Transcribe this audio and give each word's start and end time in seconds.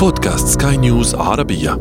بودكاست 0.00 0.62
سكاي 0.62 0.76
نيوز 0.76 1.14
عربية. 1.14 1.80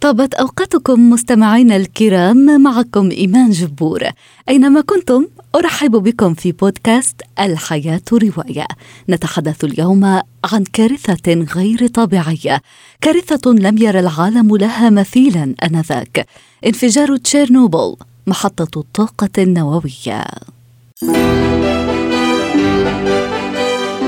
طابت 0.00 0.34
أوقاتكم 0.34 1.10
مستمعينا 1.10 1.76
الكرام 1.76 2.62
معكم 2.62 3.10
إيمان 3.10 3.50
جبور. 3.50 4.00
أينما 4.48 4.80
كنتم 4.80 5.26
أرحب 5.54 5.90
بكم 5.90 6.34
في 6.34 6.52
بودكاست 6.52 7.22
الحياة 7.40 8.00
رواية. 8.12 8.66
نتحدث 9.08 9.64
اليوم 9.64 10.04
عن 10.52 10.64
كارثة 10.72 11.34
غير 11.34 11.86
طبيعية. 11.86 12.62
كارثة 13.00 13.50
لم 13.50 13.78
ير 13.78 13.98
العالم 13.98 14.56
لها 14.56 14.90
مثيلا 14.90 15.54
أنذاك. 15.64 16.26
انفجار 16.66 17.16
تشيرنوبل 17.16 17.96
محطة 18.26 18.80
الطاقة 18.80 19.30
النووية. 19.38 20.24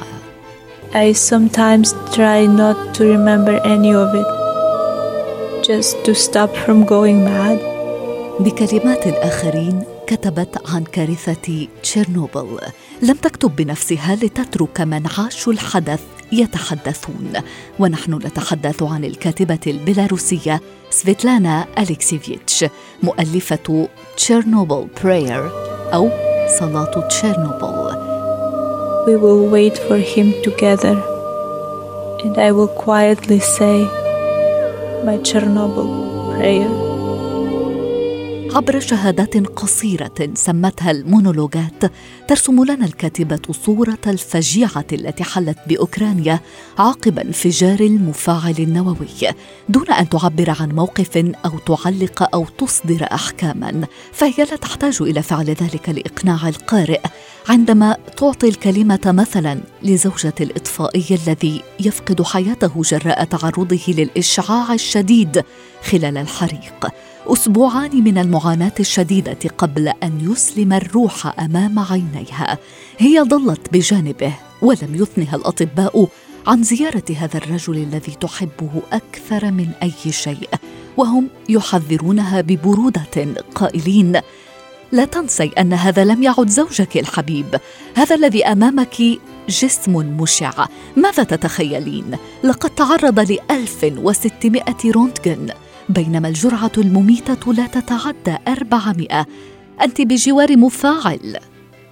I 0.94 1.13
sometimes 1.13 1.93
try 2.16 2.46
not 2.46 2.77
to 2.96 3.04
remember 3.16 3.55
any 3.63 3.93
of 4.04 4.10
it, 4.21 4.29
just 5.63 6.04
to 6.05 6.13
stop 6.13 6.51
from 6.66 6.85
going 6.85 7.24
mad. 7.24 7.60
بكلمات 8.40 9.07
الآخرين 9.07 9.84
كتبت 10.07 10.57
عن 10.70 10.84
كارثة 10.84 11.68
تشيرنوبل 11.84 12.57
لم 13.01 13.16
تكتب 13.16 13.55
بنفسها 13.55 14.16
لتترك 14.16 14.82
من 14.82 15.07
عاشوا 15.18 15.54
الحدث 15.54 16.01
يتحدثون 16.32 17.34
ونحن 17.79 18.13
نتحدث 18.13 18.84
عن 18.84 19.04
الكاتبة 19.04 19.60
البيلاروسية 19.68 20.62
سفيتلانا 20.90 21.65
أليكسيفيتش 21.77 22.65
مؤلفة 23.04 23.88
Chernobyl 24.18 24.88
Prayer 25.04 25.52
أو 25.93 26.10
صلاة 26.60 27.07
تشيرنوبل 27.07 28.12
We 29.07 29.15
will 29.15 29.49
wait 29.49 29.77
for 29.88 29.98
him 29.98 30.27
together, 30.43 30.96
and 32.23 32.38
I 32.38 32.51
will 32.51 32.68
quietly 32.68 33.40
say 33.40 33.77
my 35.04 35.18
Chernobyl 35.27 36.35
prayer. 36.35 36.80
عبر 38.55 38.80
شهادات 38.80 39.38
قصيرة 39.38 40.30
سمتها 40.34 40.91
المونولوجات 40.91 41.91
ترسم 42.27 42.63
لنا 42.63 42.85
الكاتبة 42.85 43.40
صورة 43.52 43.98
الفجيعة 44.07 44.85
التي 44.94 45.24
حلت 45.24 45.57
بأوكرانيا 45.68 46.40
عقب 46.77 47.20
انفجار 47.20 47.79
المفاعل 47.79 48.55
النووي 48.60 49.07
دون 49.70 49.90
أن 49.91 50.10
تعبر 50.10 50.55
عن 50.60 50.70
موقف 50.70 51.18
أو 51.18 51.60
تعلق 51.60 52.29
أو 52.34 52.46
تصدر 52.57 53.07
أحكاما 53.12 53.88
فهي 54.12 54.34
لا 54.38 54.55
تحتاج 54.55 54.98
إلى 55.02 55.22
فعل 55.22 55.46
ذلك 55.46 55.90
لإقناع 55.90 56.48
القارئ 56.48 57.02
عندما 57.49 57.98
تعطي 58.18 58.48
الكلمة 58.48 58.99
مثلا 59.05 59.60
لزوجة 59.84 60.34
الإطفائي 60.41 61.05
الذي 61.12 61.62
يفقد 61.79 62.22
حياته 62.22 62.82
جراء 62.82 63.24
تعرضه 63.24 63.82
للإشعاع 63.88 64.74
الشديد 64.74 65.44
خلال 65.91 66.18
الحريق. 66.18 66.88
أسبوعان 67.27 68.03
من 68.03 68.17
المعاناة 68.17 68.71
الشديدة 68.79 69.37
قبل 69.57 69.87
أن 69.87 70.31
يسلم 70.31 70.73
الروح 70.73 71.39
أمام 71.39 71.79
عينيها. 71.79 72.57
هي 72.97 73.23
ظلت 73.23 73.73
بجانبه 73.73 74.33
ولم 74.61 74.95
يثنها 74.95 75.35
الأطباء 75.35 76.07
عن 76.47 76.63
زيارة 76.63 77.03
هذا 77.17 77.37
الرجل 77.37 77.77
الذي 77.77 78.11
تحبه 78.21 78.81
أكثر 78.91 79.51
من 79.51 79.67
أي 79.83 80.11
شيء. 80.11 80.49
وهم 80.97 81.27
يحذرونها 81.49 82.41
ببرودة 82.41 83.35
قائلين 83.55 84.21
لا 84.91 85.05
تنسي 85.05 85.51
أن 85.57 85.73
هذا 85.73 86.05
لم 86.05 86.23
يعد 86.23 86.49
زوجك 86.49 86.97
الحبيب. 86.97 87.59
هذا 87.95 88.15
الذي 88.15 88.45
أمامك 88.45 89.01
جسم 89.49 89.91
مشع. 89.97 90.65
ماذا 90.97 91.23
تتخيلين؟ 91.23 92.17
لقد 92.43 92.69
تعرض 92.69 93.19
ل 93.19 93.38
1600 93.51 94.63
رونتجن. 94.85 95.49
بينما 95.91 96.28
الجرعة 96.28 96.72
المميتة 96.78 97.53
لا 97.53 97.68
تتعدى 97.68 98.38
400 98.47 99.25
أنت 99.81 100.02
بجوار 100.02 100.57
مفاعل. 100.57 101.38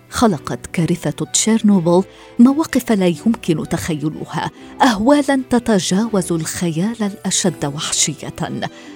خلقت 0.09 0.65
كارثة 0.73 1.25
تشيرنوبل 1.25 2.03
مواقف 2.39 2.91
لا 2.91 3.07
يمكن 3.07 3.63
تخيلها. 3.69 4.51
أهوالا 4.81 5.41
تتجاوز 5.49 6.31
الخيال 6.31 7.03
الأشد 7.03 7.65
وحشية. 7.65 8.33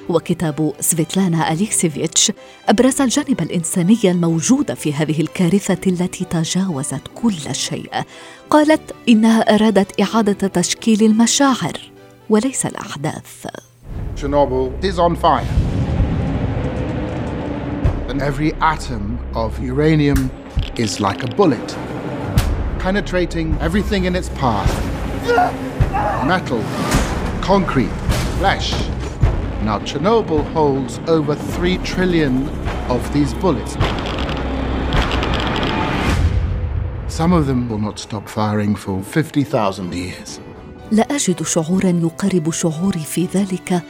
وكتاب 0.10 0.74
سفيتلانا 0.80 1.52
أليكسيفيتش 1.52 2.32
أبرز 2.70 3.02
الجانب 3.02 3.42
الإنساني 3.42 4.00
الموجود 4.04 4.74
في 4.74 4.94
هذه 4.94 5.22
الكارثة 5.22 5.92
التي 5.92 6.26
تجاوزت 6.26 7.02
كل 7.16 7.56
شيء. 7.56 7.92
قالت 8.50 8.96
إنها 9.10 9.56
أرادت 9.56 10.02
إعادة 10.02 10.48
تشكيل 10.48 11.04
المشاعر 11.04 11.78
وليس 12.30 12.66
الأحداث. 12.66 13.48
Chernobyl 14.23 14.83
is 14.83 14.99
on 14.99 15.17
fire. 15.17 15.47
And 18.09 18.23
every 18.23 18.53
atom 18.55 19.19
of 19.35 19.59
uranium 19.63 20.31
is 20.77 21.01
like 21.01 21.23
a 21.23 21.29
bullet, 21.29 21.69
penetrating 22.79 23.57
everything 23.61 24.05
in 24.05 24.17
its 24.17 24.29
path 24.31 24.89
metal, 26.25 26.63
concrete, 27.43 27.93
flesh. 28.39 28.73
Now, 29.63 29.79
Chernobyl 29.81 30.43
holds 30.53 31.01
over 31.07 31.35
3 31.35 31.79
trillion 31.79 32.49
of 32.89 33.01
these 33.13 33.35
bullets. 33.35 33.73
Some 37.09 37.33
of 37.33 37.47
them 37.47 37.69
will 37.69 37.79
not 37.79 37.99
stop 37.99 38.29
firing 38.29 38.75
for 38.75 39.03
50,000 39.03 39.95
years. 39.95 40.41
لا 40.93 41.03
اجد 41.11 41.43
شعورا 41.43 41.91
يقارب 41.91 42.51
شعوري 42.51 43.01
في 43.01 43.27
ذلك 43.35 43.83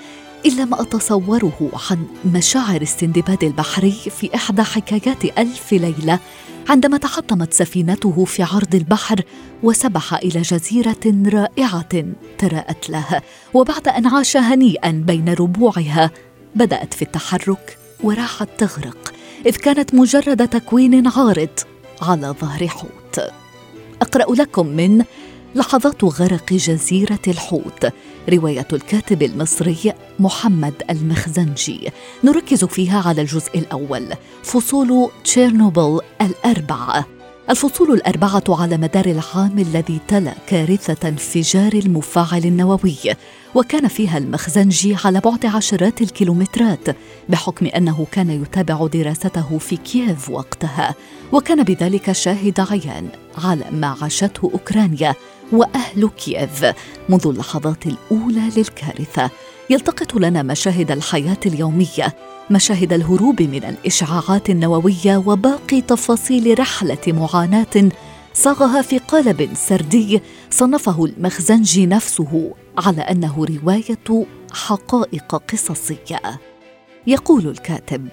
إلا 0.45 0.65
ما 0.65 0.81
أتصوره 0.81 1.71
عن 1.89 2.05
مشاعر 2.25 2.81
السندباد 2.81 3.43
البحري 3.43 3.91
في 3.91 4.35
إحدى 4.35 4.63
حكايات 4.63 5.25
ألف 5.37 5.71
ليلة 5.71 6.19
عندما 6.69 6.97
تحطمت 6.97 7.53
سفينته 7.53 8.25
في 8.25 8.43
عرض 8.43 8.75
البحر 8.75 9.21
وسبح 9.63 10.13
إلى 10.13 10.41
جزيرة 10.41 11.23
رائعة 11.33 12.05
تراءت 12.37 12.89
له 12.89 13.21
وبعد 13.53 13.87
أن 13.87 14.07
عاش 14.07 14.37
هنيئا 14.37 14.91
بين 14.91 15.29
ربوعها 15.29 16.11
بدأت 16.55 16.93
في 16.93 17.01
التحرك 17.01 17.77
وراحت 18.03 18.49
تغرق 18.57 19.13
إذ 19.45 19.55
كانت 19.55 19.95
مجرد 19.95 20.47
تكوين 20.47 21.07
عارض 21.07 21.49
على 22.01 22.35
ظهر 22.41 22.67
حوت. 22.67 23.19
أقرأ 24.01 24.35
لكم 24.35 24.67
من 24.67 25.03
لحظات 25.56 26.03
غرق 26.03 26.53
جزيرة 26.53 27.19
الحوت. 27.28 27.88
رواية 28.30 28.68
الكاتب 28.74 29.24
المصري 29.24 29.94
محمد 30.19 30.74
المخزنجي. 30.90 31.90
نركز 32.24 32.66
فيها 32.66 33.03
على 33.08 33.22
الجزء 33.22 33.59
الأول 33.59 34.08
فصول 34.44 35.09
تشيرنوبل 35.24 36.00
الأربعة 36.22 37.06
الفصول 37.50 37.91
الأربعة 37.91 38.44
على 38.50 38.78
مدار 38.78 39.05
العام 39.05 39.59
الذي 39.59 40.00
تلا 40.08 40.34
كارثة 40.47 41.09
انفجار 41.09 41.73
المفاعل 41.73 42.46
النووي. 42.46 42.97
وكان 43.56 43.88
فيها 43.88 44.17
المخزنجي 44.17 44.96
على 45.06 45.20
بعد 45.20 45.46
عشرات 45.46 46.02
الكيلومترات 46.02 46.97
بحكم 47.29 47.66
أنه 47.66 48.08
كان 48.11 48.29
يتابع 48.29 48.88
دراسته 48.88 49.58
في 49.58 49.76
كييف 49.78 50.29
وقتها. 50.29 50.96
وكان 51.32 51.64
بذلك 51.64 52.11
شاهد 52.11 52.59
عيان 52.59 53.09
على 53.44 53.66
ما 53.72 53.96
عاشته 54.02 54.52
أوكرانيا. 54.53 55.16
واهل 55.53 56.09
كييف 56.09 56.66
منذ 57.09 57.28
اللحظات 57.28 57.85
الأولى 57.85 58.50
للكارثة 58.58 59.29
يلتقط 59.70 60.16
لنا 60.16 60.44
مشاهد 60.44 60.91
الحياة 60.91 61.38
اليومية 61.46 62.16
مشاهد 62.50 62.94
الهروب 62.94 63.41
من 63.41 63.64
الإشعاعات 63.64 64.50
النووية 64.50 65.17
وباقي 65.26 65.82
تفاصيل 65.82 66.59
رحلة 66.59 66.97
معاناة 67.08 67.90
صاغها 68.34 68.82
في 68.82 68.97
قالب 68.97 69.50
سردي 69.53 70.22
صنفه 70.50 71.05
المخزنجي 71.05 71.85
نفسه 71.85 72.53
على 72.78 73.02
أنه 73.02 73.46
رواية 73.46 74.26
حقائق 74.53 75.35
قصصية. 75.35 76.40
يقول 77.08 77.47
الكاتب 77.47 78.09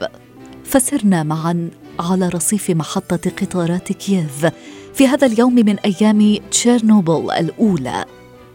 فسرنا 0.65 1.23
معا 1.23 1.71
على 1.99 2.29
رصيف 2.29 2.71
محطة 2.71 3.31
قطارات 3.41 3.93
كييف. 3.93 4.47
في 4.95 5.07
هذا 5.07 5.27
اليوم 5.27 5.55
من 5.55 5.79
أيام 5.79 6.37
تشيرنوبل 6.51 7.31
الأولى 7.31 8.05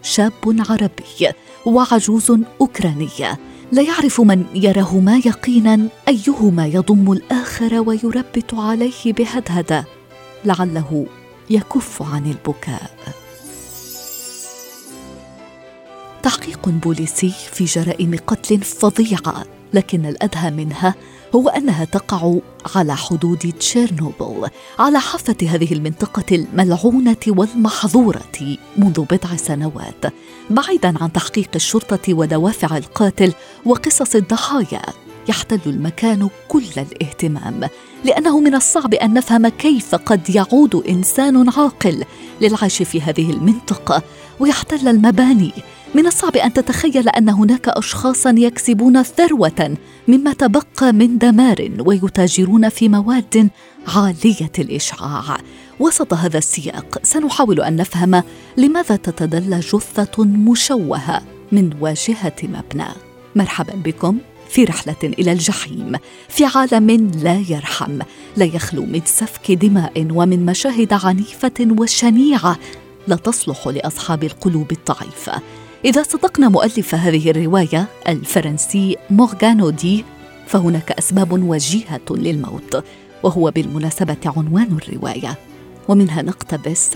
شاب 0.02 0.32
عربي 0.46 1.32
وعجوز 1.66 2.32
اوكرانيه 2.60 3.38
لا 3.72 3.82
يعرف 3.82 4.20
من 4.20 4.44
يراهما 4.54 5.20
يقينا 5.26 5.88
أيهما 6.08 6.66
يضم 6.66 7.12
الآخر 7.12 7.80
ويربت 7.88 8.54
عليه 8.54 9.12
بهدهده 9.12 9.84
لعله 10.44 11.06
يكف 11.50 12.02
عن 12.02 12.26
البكاء. 12.26 12.90
تحقيق 16.22 16.68
بوليسي 16.68 17.34
في 17.52 17.64
جرائم 17.64 18.16
قتل 18.26 18.60
فظيعه 18.60 19.44
لكن 19.74 20.06
الأدهى 20.06 20.50
منها 20.50 20.94
هو 21.34 21.48
أنها 21.48 21.84
تقع 21.84 22.38
على 22.74 22.96
حدود 22.96 23.52
تشيرنوبل 23.60 24.48
على 24.78 25.00
حافة 25.00 25.36
هذه 25.42 25.72
المنطقة 25.72 26.36
الملعونة 26.36 27.16
والمحظورة 27.26 28.56
منذ 28.76 29.00
بضع 29.00 29.36
سنوات 29.36 30.14
بعيدا 30.50 30.94
عن 31.00 31.12
تحقيق 31.12 31.48
الشرطة 31.54 32.14
ودوافع 32.14 32.76
القاتل 32.76 33.32
وقصص 33.64 34.14
الضحايا 34.14 34.82
يحتل 35.28 35.60
المكان 35.66 36.28
كل 36.48 36.64
الاهتمام 36.76 37.68
لأنه 38.04 38.40
من 38.40 38.54
الصعب 38.54 38.94
أن 38.94 39.14
نفهم 39.14 39.48
كيف 39.48 39.94
قد 39.94 40.30
يعود 40.30 40.74
إنسان 40.88 41.48
عاقل 41.48 42.04
للعيش 42.40 42.82
في 42.82 43.00
هذه 43.00 43.30
المنطقة 43.30 44.02
ويحتل 44.40 44.88
المباني 44.88 45.52
من 45.96 46.06
الصعب 46.06 46.36
أن 46.36 46.52
تتخيل 46.52 47.08
أن 47.08 47.28
هناك 47.28 47.68
اشخاصا 47.68 48.34
يكسبون 48.38 49.02
ثروة 49.02 49.76
مما 50.08 50.32
تبقى 50.32 50.92
من 50.92 51.18
دمار 51.18 51.70
ويتاجرون 51.78 52.68
في 52.68 52.88
مواد 52.88 53.48
عالية 53.88 54.52
الإشعاع. 54.58 55.36
وسط 55.80 56.14
هذا 56.14 56.38
السياق 56.38 56.98
سنحاول 57.02 57.60
أن 57.60 57.76
نفهم 57.76 58.22
لماذا 58.56 58.96
تتدلى 58.96 59.60
جثة 59.60 60.24
مشوهة 60.24 61.22
من 61.52 61.70
واجهة 61.80 62.36
مبنى. 62.42 62.88
مرحبا 63.36 63.74
بكم 63.74 64.18
في 64.48 64.64
رحلة 64.64 65.02
إلى 65.04 65.32
الجحيم 65.32 65.92
في 66.28 66.44
عالم 66.44 67.10
لا 67.22 67.44
يرحم 67.48 67.98
لا 68.36 68.44
يخلو 68.44 68.82
من 68.86 69.00
سفك 69.04 69.52
دماء 69.52 70.06
ومن 70.10 70.46
مشاهد 70.46 70.92
عنيفة 70.92 71.76
وشنيعة 71.78 72.58
لا 73.08 73.16
تصلح 73.16 73.68
لأصحاب 73.68 74.24
القلوب 74.24 74.72
الضعيفة. 74.72 75.42
إذا 75.84 76.02
صدقنا 76.02 76.48
مؤلف 76.48 76.94
هذه 76.94 77.30
الرواية 77.30 77.86
الفرنسي 78.08 78.96
مورغانو 79.10 79.70
دي 79.70 80.04
فهناك 80.46 80.92
أسباب 80.92 81.32
وجيهة 81.32 82.00
للموت 82.10 82.84
وهو 83.22 83.50
بالمناسبة 83.50 84.16
عنوان 84.26 84.78
الرواية 84.82 85.38
ومنها 85.88 86.22
نقتبس 86.22 86.90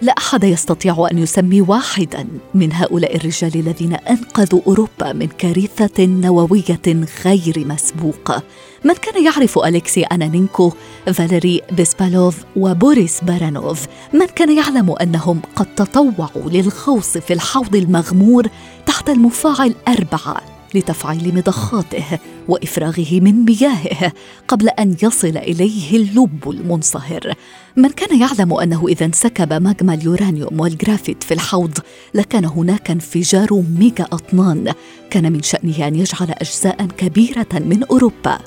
لا 0.00 0.12
أحد 0.18 0.44
يستطيع 0.44 1.08
أن 1.10 1.18
يسمي 1.18 1.60
واحدا 1.60 2.26
من 2.54 2.72
هؤلاء 2.72 3.16
الرجال 3.16 3.54
الذين 3.54 3.94
أنقذوا 3.94 4.60
أوروبا 4.66 5.12
من 5.12 5.26
كارثة 5.26 6.06
نووية 6.06 7.06
غير 7.24 7.66
مسبوقة. 7.66 8.42
من 8.84 8.94
كان 8.94 9.24
يعرف 9.24 9.58
أليكسي 9.58 10.02
أنانينكو 10.02 10.72
فاليري 11.12 11.60
بيسبالوف 11.72 12.36
وبوريس 12.56 13.20
بارانوف؟ 13.24 13.86
من 14.12 14.26
كان 14.26 14.56
يعلم 14.56 14.94
أنهم 15.00 15.40
قد 15.56 15.74
تطوعوا 15.74 16.50
للغوص 16.50 17.18
في 17.18 17.32
الحوض 17.32 17.76
المغمور 17.76 18.46
تحت 18.86 19.10
المفاعل 19.10 19.74
أربعة 19.88 20.53
لتفعيل 20.74 21.34
مضخاته 21.34 22.18
وإفراغه 22.48 23.20
من 23.20 23.44
مياهه 23.44 24.12
قبل 24.48 24.68
أن 24.68 24.96
يصل 25.02 25.36
إليه 25.36 25.96
اللب 25.96 26.50
المنصهر. 26.50 27.34
من 27.76 27.88
كان 27.88 28.20
يعلم 28.20 28.52
أنه 28.52 28.88
إذا 28.88 29.06
انسكب 29.06 29.52
ماجما 29.52 29.94
اليورانيوم 29.94 30.60
والجرافيت 30.60 31.22
في 31.22 31.34
الحوض 31.34 31.78
لكان 32.14 32.44
هناك 32.44 32.90
انفجار 32.90 33.64
ميجا 33.78 34.04
أطنان. 34.04 34.72
كان 35.10 35.32
من 35.32 35.42
شأنه 35.42 35.88
أن 35.88 35.94
يجعل 35.94 36.30
أجزاء 36.30 36.86
كبيرة 36.86 37.48
من 37.52 37.84
أوروبا 37.84 38.38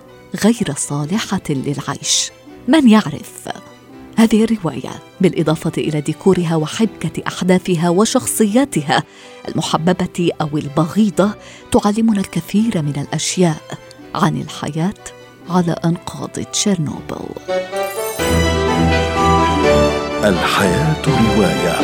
غير 0.44 0.74
صالحة 0.78 1.42
للعيش. 1.50 2.32
من 2.68 2.90
يعرف؟ 2.90 3.50
هذه 4.18 4.44
الرواية 4.44 4.90
بالإضافة 5.22 5.72
إلى 5.78 6.02
ديكورها 6.02 6.56
وحبكة 6.56 7.24
أحداثها 7.28 7.90
وشخصياتها 7.90 9.04
المحببة 9.48 10.30
أو 10.42 10.58
البغيضة 10.58 11.32
تعلمنا 11.72 12.20
الكثير 12.20 12.82
من 12.82 12.94
الأشياء 13.08 13.62
عن 14.16 14.42
الحياة 14.42 15.04
على 15.50 15.72
أنقاض 15.86 16.30
تشيرنوبل. 16.30 17.26
الحياة 20.24 21.02
رواية. 21.08 21.78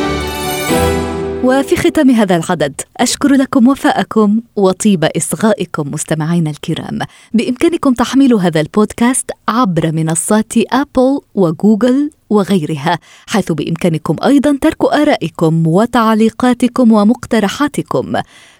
وفي 1.44 1.76
ختام 1.76 2.10
هذا 2.10 2.36
العدد 2.36 2.80
أشكر 2.96 3.32
لكم 3.32 3.68
وفاءكم 3.68 4.40
وطيب 4.56 5.04
إصغائكم 5.04 5.90
مستمعينا 5.90 6.50
الكرام. 6.50 6.98
بإمكانكم 7.34 7.94
تحميل 7.94 8.34
هذا 8.34 8.60
البودكاست 8.60 9.30
عبر 9.48 9.92
منصات 9.92 10.52
أبل 10.72 11.20
وجوجل 11.34 12.10
وغيرها 12.34 12.98
حيث 13.26 13.52
بإمكانكم 13.52 14.16
أيضا 14.24 14.58
ترك 14.60 14.84
آرائكم 14.84 15.66
وتعليقاتكم 15.66 16.92
ومقترحاتكم. 16.92 18.12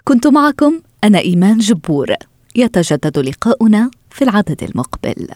كنت 0.05 0.27
معكم 0.27 0.81
أنا 1.05 1.19
إيمان 1.19 1.59
جبور. 1.59 2.15
يتجدد 2.57 3.19
لقاؤنا 3.19 3.91
في 4.11 4.25
العدد 4.25 4.63
المقبل. 4.63 5.27